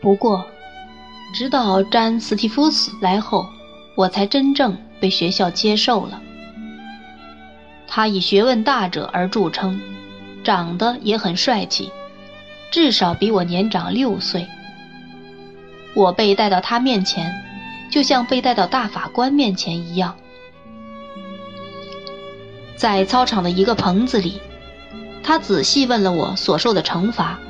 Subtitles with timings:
[0.00, 0.46] 不过，
[1.34, 3.46] 直到詹·斯蒂夫斯来后，
[3.96, 6.22] 我才真正被学校接受了。
[7.88, 9.80] 他以学问大者而著称，
[10.44, 11.90] 长得也很帅气，
[12.70, 14.46] 至少比我年长六岁。
[15.94, 17.32] 我被带到他面前，
[17.90, 20.14] 就像被带到大法官面前一样。
[22.76, 24.40] 在操场的一个棚子里，
[25.26, 27.40] 他仔细问了我所受的惩罚，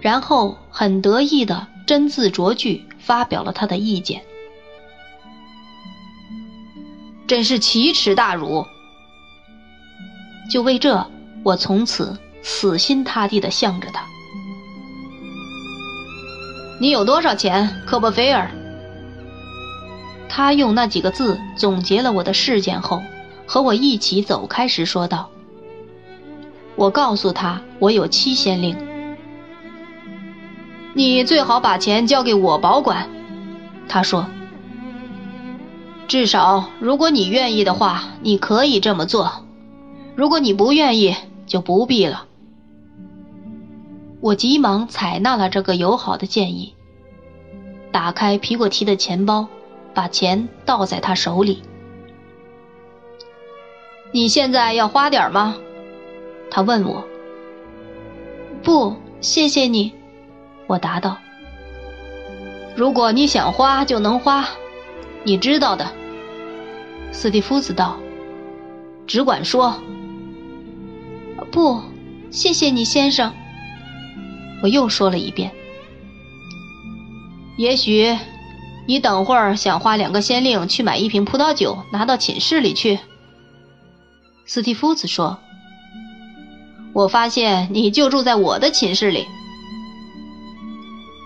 [0.00, 4.20] 然后很得意地斟字酌句发表了他的意见。
[7.28, 8.66] 真是奇耻大辱！
[10.50, 11.08] 就为这，
[11.44, 14.04] 我从此死心塌地地向着他。
[16.80, 18.50] 你有多少钱，科波菲尔？
[20.28, 23.00] 他用那几个字总结了我的事件后，
[23.46, 25.30] 和我一起走开时说道
[26.78, 28.76] ：“我告诉他，我有七仙令。
[30.94, 33.10] 你最好把钱交给我保管。”
[33.88, 34.26] 他说
[36.06, 39.44] ：“至少，如果你愿意的话，你可以这么做。”
[40.14, 41.16] 如果你不愿意，
[41.46, 42.24] 就不必了。
[44.20, 46.74] 我急忙采纳了这个友好的建议，
[47.92, 49.46] 打开皮果提的钱包，
[49.94, 51.62] 把钱倒在他手里。
[54.12, 55.56] 你现在要花点吗？
[56.50, 57.06] 他问我。
[58.62, 59.92] 不，谢谢你，
[60.66, 61.18] 我答道。
[62.76, 64.48] 如果你想花，就能花，
[65.24, 65.90] 你知道的。
[67.12, 67.96] 斯蒂夫子道。
[69.06, 69.74] 只管说。
[71.50, 71.80] 不，
[72.30, 73.32] 谢谢你，先生。
[74.62, 75.50] 我又说了一遍。
[77.56, 78.16] 也许，
[78.86, 82.98] 你等会儿想花两个先令去买一瓶葡萄酒，拿到寝室里去。
[84.46, 85.38] 斯蒂夫子说
[86.92, 89.26] ：“我发现你就住在我的寝室里。”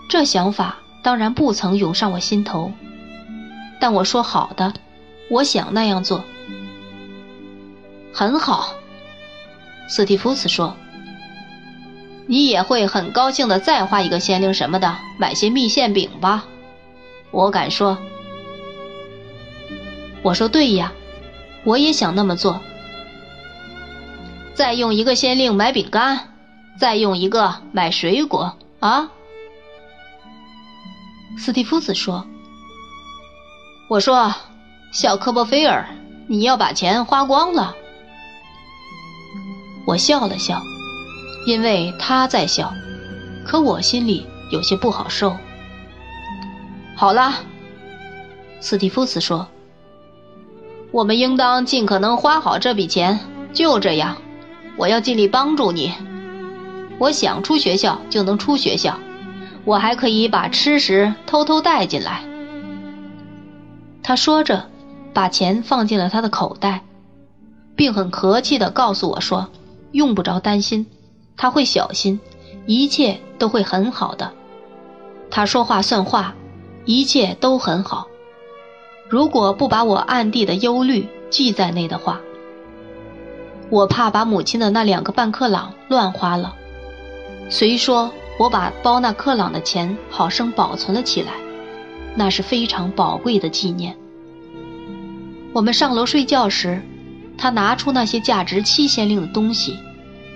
[0.09, 2.73] 这想法当然不曾涌上我心头，
[3.81, 4.75] 但我说好的，
[5.31, 6.25] 我想那样做。
[8.13, 8.75] 很好。
[9.89, 10.77] 斯蒂夫斯说
[12.27, 16.47] ：“你也会很高兴的再画一个仙灵什么的，买些蜜馅饼吧。”
[17.31, 17.99] 我敢说。
[20.23, 20.93] 我说对呀，
[21.65, 22.61] 我也想那么做。
[24.63, 26.35] 再用一个先令买饼干，
[26.79, 29.11] 再用一个买水果啊。
[31.37, 32.25] 斯蒂夫斯说
[33.91, 34.33] ：“我说，
[34.93, 35.89] 小科波菲尔，
[36.29, 37.75] 你要把钱花光了。”
[39.85, 40.63] 我笑了笑，
[41.45, 42.73] 因为他在笑，
[43.45, 45.37] 可我心里有些不好受。
[46.95, 47.35] 好了，
[48.61, 49.49] 斯蒂夫斯说
[50.93, 53.19] ：“我们应当尽可能花好这笔钱。
[53.53, 54.22] 就这样，
[54.77, 55.93] 我要尽力帮助你。
[56.99, 58.99] 我想出学校就能出学校，
[59.65, 62.25] 我还可以把吃食偷偷带进来。”
[64.03, 64.69] 他说着，
[65.13, 66.83] 把钱放进了他的口袋，
[67.77, 69.49] 并很和气地告诉我说。
[69.93, 70.87] 用不着担心，
[71.37, 72.19] 他会小心，
[72.65, 74.33] 一切都会很好的。
[75.31, 76.35] 他说话算话，
[76.87, 78.07] 一切都很好。
[79.11, 82.23] 如果不把我暗地的忧虑记在内的话，
[83.73, 86.55] 我怕把母亲的那两个半克朗乱花了。
[87.49, 91.33] 虽说我把包纳克朗的钱好生保存了起来，
[92.15, 93.97] 那是非常宝贵的纪念。
[95.55, 96.83] 我们上楼睡觉时。
[97.39, 99.77] 他拿出那些价值七先令的东西，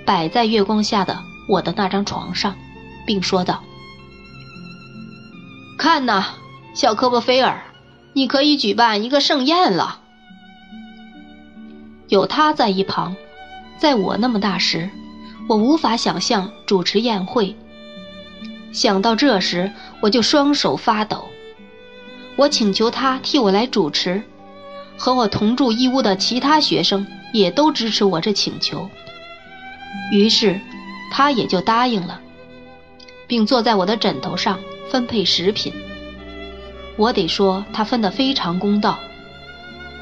[0.05, 2.57] 摆在月光下的我的那张床上，
[3.07, 3.63] 并说道
[5.79, 6.25] ：“看呐，
[6.75, 7.63] 小科波菲尔，
[8.15, 10.01] 你可以举办一个盛宴了。
[12.09, 13.15] 有他在一旁，
[13.79, 14.91] 在我那么大时，
[15.49, 17.55] 我无法想象主持宴会。
[18.73, 21.29] 想到这时，我就双手发抖。
[22.37, 24.23] 我请求他替我来主持。”
[24.99, 28.89] 和我同住一屋的其他学生也都支持我这请求，
[30.11, 30.59] 于是
[31.13, 32.19] 他也就答应了，
[33.27, 34.59] 并坐在我的枕头上
[34.91, 35.71] 分配食品。
[36.97, 38.99] 我得说，他分得非常公道。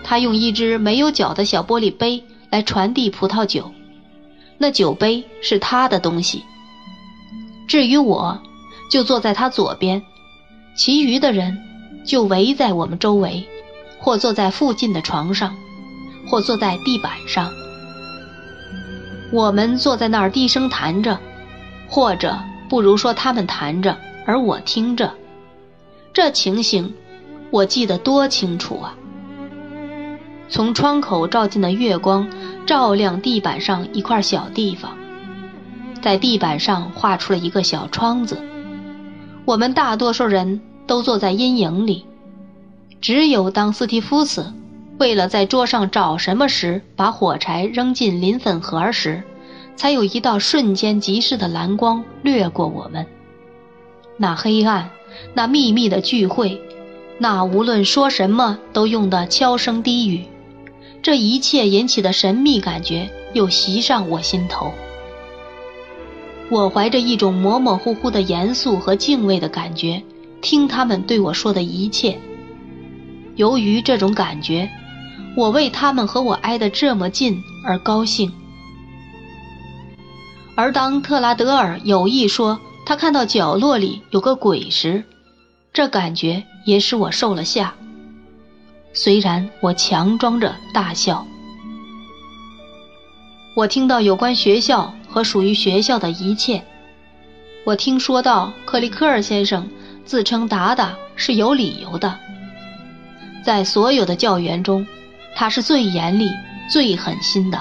[0.05, 2.23] 他用一只没有脚的小玻璃杯
[2.55, 3.73] 来传递葡萄酒，
[4.59, 6.45] 那酒杯是他的东西。
[7.67, 8.41] 至于我，
[8.93, 10.01] 就坐在他左边，
[10.77, 11.59] 其余的人
[12.07, 13.45] 就围在我们周围。
[13.99, 15.57] 或坐在附近的床上，
[16.29, 17.51] 或坐在地板上。
[19.33, 21.19] 我们坐在那儿低声谈着，
[21.89, 25.13] 或者不如说他们谈着，而我听着。
[26.13, 26.95] 这情形，
[27.51, 28.95] 我记得多清楚啊！
[30.49, 32.29] 从窗口照进的月光，
[32.67, 34.97] 照亮地板上一块小地方。
[36.03, 38.39] 在地板上画出了一个小窗子。
[39.47, 42.05] 我们大多数人都坐在阴影里，
[43.01, 44.53] 只有当斯蒂夫斯
[44.99, 49.23] 为了在桌上找什么时把火柴扔进磷粉盒时，
[49.77, 53.07] 才有一道瞬间即逝的蓝光掠过我们。
[54.17, 54.91] 那黑暗，
[55.35, 56.61] 那秘密的聚会，
[57.19, 60.25] 那无论说什么都用的悄声低语，
[61.05, 64.73] 这一切引起的神秘感觉又袭上我心头。
[66.49, 70.03] 我怀着一种模模糊糊的严肃和敬畏的感觉，
[70.41, 72.19] 听他们对我说的一切。
[73.37, 74.71] 由于这种感觉，
[75.37, 78.33] 我为他们和我挨得这么近而高兴。
[80.55, 85.05] 而当特拉德尔有意说他看到角落里有个鬼时，
[85.71, 87.75] 这感觉也使我受了吓。
[88.97, 91.27] 虽然我强装着大笑，
[93.57, 96.63] 我听到有关学校和属于学校的一切。
[97.65, 99.69] 我听说到克里克尔先生
[100.05, 102.17] 自称达达是有理由的，
[103.45, 104.87] 在所有的教员中，
[105.35, 106.31] 他是最严厉、
[106.71, 107.61] 最狠心的。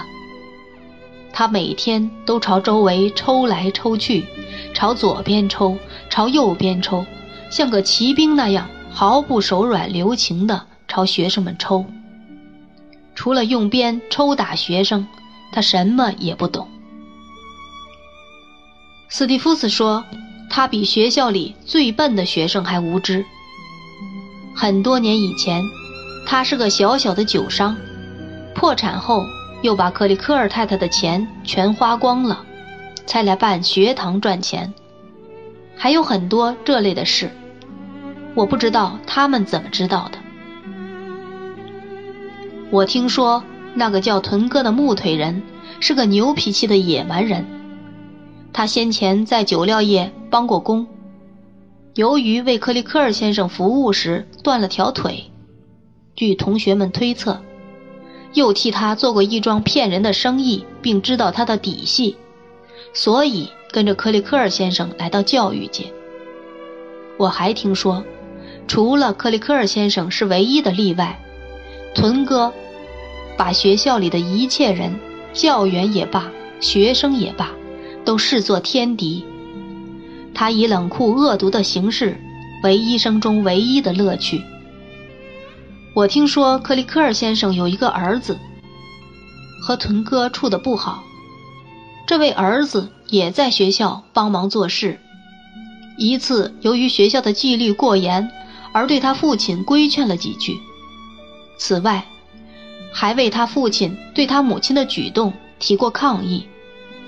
[1.31, 4.24] 他每天都朝周围抽来抽去，
[4.75, 5.75] 朝左边抽，
[6.12, 7.03] 朝右边抽，
[7.50, 11.84] 像个骑兵那样毫不手软留情的朝学生们抽。
[13.16, 15.07] 除了用鞭抽打学生，
[15.51, 16.68] 他什么也不懂。
[19.10, 20.04] 斯蒂夫斯说，
[20.51, 23.25] 他比学校里最笨的学生还无知。
[24.56, 25.63] 很多年以前，
[26.28, 27.75] 他是个小小的酒商，
[28.54, 29.25] 破产后。
[29.63, 32.44] 又把克里科尔太太的钱全花光了，
[33.06, 34.74] 才来办学堂赚钱，
[35.78, 37.31] 还有很多这类的事，
[38.36, 40.18] 我不知道他们怎么知道的。
[42.74, 43.44] 我听说
[43.75, 45.44] 那个叫屯哥的木腿人
[45.80, 47.46] 是个牛脾气的野蛮人，
[48.52, 50.88] 他先前在酒料业帮过工，
[51.94, 55.25] 由于为克里科尔先生服务时断了条腿，
[56.16, 57.40] 据同学们推测。
[58.34, 62.18] 又替他做过一桩骗人的生意，并知道他的底细，
[62.92, 65.94] 所以跟着克里克尔先生来到教育界。
[67.18, 68.04] 我还听说，
[68.68, 71.20] 除了克里克尔先生是唯一的例外，
[71.94, 72.52] 屯哥
[73.38, 75.00] 把学校里的一切人，
[75.33, 77.50] 教员也罢，学生也罢，
[78.06, 79.25] 都视作天敌。
[80.33, 82.19] 他以冷酷恶毒的形式
[82.63, 84.41] 为一生中唯一的乐趣。
[85.95, 88.38] 我听说克里克尔先生有一个儿子，
[89.62, 91.03] 和屯哥处得不好。
[92.07, 95.00] 这位儿子也在学校帮忙做事。
[95.97, 98.27] 一次，由于学校的纪律过严，
[98.74, 100.57] 而对他父亲规劝了几句。
[101.59, 102.03] 此外，
[102.94, 106.48] 还为他父亲对他母亲的举动提过抗议，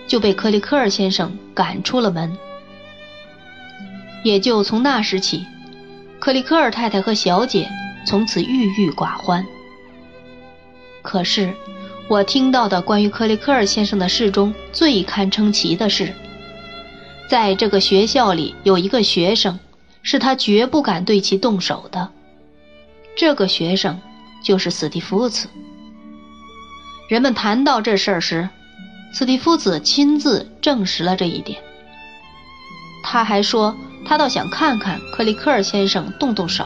[0.08, 2.36] 就被克里科尔先生赶出了门。
[4.24, 5.46] 也就从那时起，
[6.20, 7.70] 克里科尔太太和小姐。
[8.08, 9.44] 从此郁郁寡欢。
[11.02, 11.52] 可是，
[12.08, 16.14] 我听到的关于克里克尔先生的事中最堪称奇的是，
[17.28, 19.58] 在这个学校里有一个学生，
[20.04, 22.08] 是他绝不敢对其动手的。
[23.16, 24.00] 这个学生
[24.44, 25.48] 就是斯蒂夫子。
[27.08, 28.50] 人们谈到这事儿时，
[29.14, 31.62] 斯蒂夫子亲自证实了这一点。
[33.04, 36.66] 他还说，他倒想看看克里克尔先生动动手。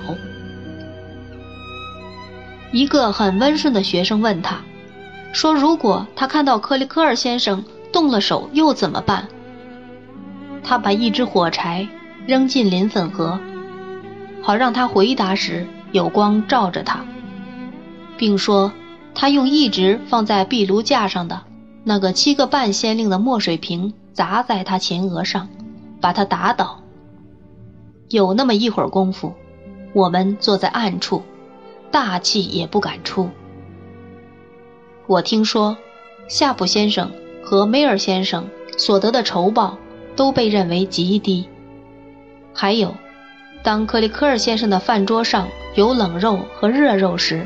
[2.72, 4.62] 一个很温顺的学生问他，
[5.34, 9.28] 说：“如果他看到克里科尔先生动了手，又怎么办？”
[10.64, 11.86] 他把一支火柴
[12.26, 13.38] 扔进磷粉盒，
[14.42, 17.04] 好让他回答时有光照着他，
[18.18, 18.72] 并说
[19.20, 21.42] ：“他用一直放在壁炉架上的
[21.84, 25.50] 那个七个半先令的墨水瓶砸在他前额上，
[26.00, 26.82] 把他打倒。”
[28.08, 29.34] 有那么一会儿功夫，
[29.92, 31.22] 我们坐在暗处。
[31.92, 33.30] 大气也不敢出。
[35.06, 35.76] 我听说，
[36.30, 37.12] 夏普先生
[37.44, 38.48] 和梅尔先生
[38.78, 39.78] 所得的酬报
[40.16, 41.50] 都被认为极低。
[42.54, 42.96] 还有，
[43.64, 47.46] 当克里科尔先生的饭桌上有冷肉和热肉时，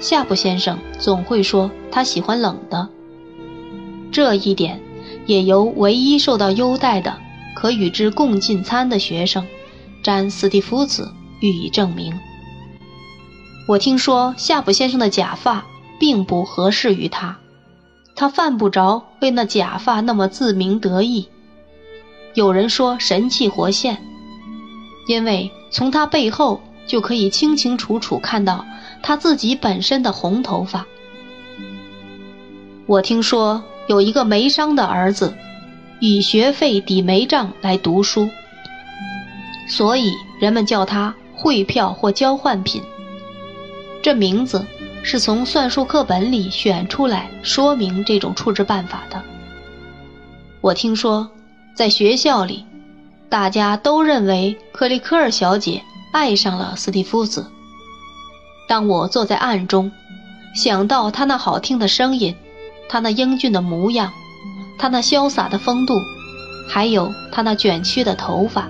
[0.00, 2.88] 夏普先生总会说他喜欢冷的。
[4.10, 4.80] 这一点
[5.26, 7.18] 也由唯一受到优待的、
[7.54, 9.46] 可与之共进餐的学生
[10.02, 12.18] 詹斯蒂夫子予以证明。
[13.68, 15.64] 我听说夏普先生的假发
[16.00, 17.38] 并不合适于他，
[18.16, 21.28] 他犯不着为那假发那么自鸣得意。
[22.34, 24.02] 有人说神气活现，
[25.06, 28.64] 因为从他背后就可以清清楚楚看到
[29.02, 30.86] 他自己本身的红头发。
[32.86, 35.34] 我听说有一个煤商的儿子，
[36.00, 38.28] 以学费抵煤账来读书，
[39.68, 42.82] 所以人们叫他汇票或交换品。
[44.02, 44.64] 这名字
[45.02, 49.22] 是从算术课本里选出来说明这种处置办法的。
[50.60, 51.30] 我听说，
[51.74, 52.64] 在学校里，
[53.28, 57.46] 大家都认为克里科尔小姐爱上了斯蒂夫子。
[58.68, 59.90] 当我坐在暗中，
[60.54, 62.34] 想到他那好听的声音，
[62.88, 64.12] 他那英俊的模样，
[64.78, 65.94] 他那潇洒的风度，
[66.68, 68.68] 还有他那卷曲的头发，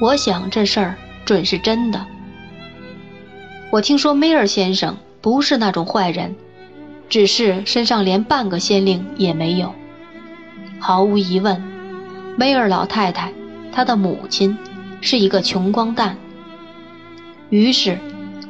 [0.00, 2.06] 我想这事儿准是真的。
[3.70, 6.34] 我听说梅尔先生不是那种坏人，
[7.08, 9.72] 只是身上连半个先令也没有。
[10.78, 11.62] 毫无疑问，
[12.36, 13.32] 梅尔老太太，
[13.72, 14.56] 她的母亲，
[15.00, 16.16] 是一个穷光蛋。
[17.48, 17.98] 于是，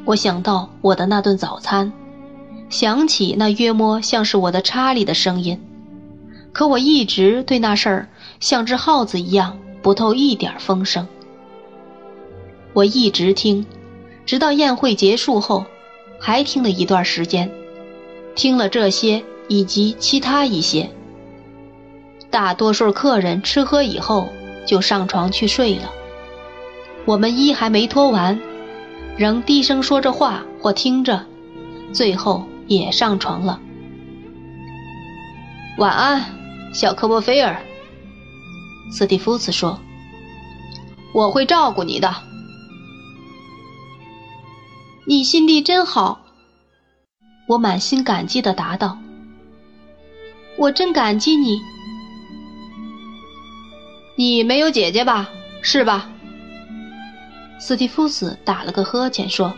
[0.05, 1.93] 我想到我的那顿早餐，
[2.69, 5.61] 想起那约摸像是我的查理的声音，
[6.51, 11.07] 可我一直对那事儿像只耗子一样不透一点风声。
[12.73, 13.65] 我一直听，
[14.25, 15.65] 直到宴会结束后，
[16.19, 17.51] 还听了一段时间，
[18.33, 20.89] 听了这些以及其他一些。
[22.29, 24.29] 大多数客人吃喝以后
[24.65, 25.91] 就上床去睡了。
[27.05, 28.39] 我们衣还没脱完，
[29.17, 31.25] 仍低声说着话或听着，
[31.93, 33.59] 最后也上床了。
[35.77, 36.25] 晚安，
[36.73, 37.61] 小科波菲尔。
[38.91, 39.79] 斯蒂夫斯说
[41.13, 42.13] ：“我会照顾你的。”
[45.07, 46.21] 你心地真好，
[47.47, 48.97] 我满心感激的答道
[50.57, 51.61] ：“我真感激你。”
[54.17, 55.29] 你没有姐姐吧？
[55.61, 56.10] 是吧？
[57.61, 59.53] 斯蒂夫斯打了个呵欠说：“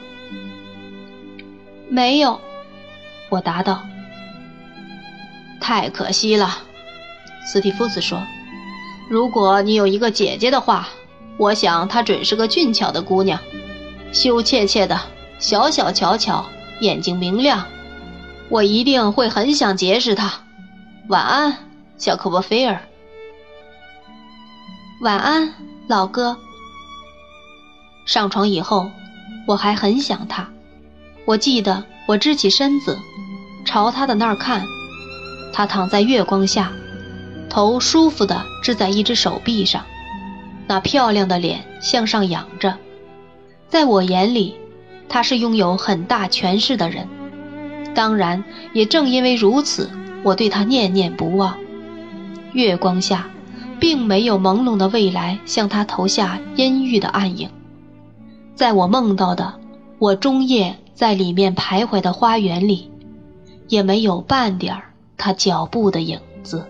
[1.90, 2.42] 没有。”
[3.32, 3.82] 我答道
[5.62, 6.58] ：“太可惜了。”
[7.48, 8.22] 斯蒂夫斯说
[9.10, 10.90] ：“如果你有一个姐姐的话，
[11.38, 13.40] 我想她准是个俊俏的姑娘，
[14.12, 15.00] 羞怯怯的，
[15.40, 16.46] 小小巧巧，
[16.82, 17.66] 眼睛明亮。
[18.50, 20.42] 我一定会很想结识她。
[21.08, 21.58] 晚安，
[21.98, 22.82] 小科波菲尔。”
[25.00, 25.54] 晚安，
[25.88, 26.38] 老哥。
[28.06, 28.92] 上床以后，
[29.48, 30.48] 我还很想他。
[31.26, 32.98] 我记得我支起身子，
[33.66, 34.64] 朝他的那儿看。
[35.54, 36.72] 他躺在月光下，
[37.50, 39.84] 头舒服地支在一只手臂上，
[40.68, 42.78] 那漂亮的脸向上仰着。
[43.70, 44.56] 在我眼里，
[45.08, 47.08] 他是拥有很大权势的人。
[47.96, 48.44] 当然，
[48.74, 49.90] 也正因为如此，
[50.24, 51.56] 我对他念念不忘。
[52.54, 53.28] 月光下。
[53.80, 57.50] 并没有朦胧的未来向他投下阴郁的暗影，
[58.56, 59.54] 在我梦到的
[60.00, 62.90] 我终夜在里面徘徊的花园里，
[63.68, 64.84] 也没有半点儿
[65.18, 66.66] 他脚步的影子。